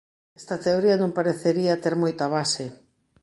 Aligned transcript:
Esta 0.39 0.55
teoría 0.65 0.95
non 1.01 1.15
parecería 1.17 1.81
ter 1.83 1.93
moita 2.03 2.25
base. 2.35 2.65